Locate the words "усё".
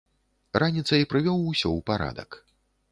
1.53-1.63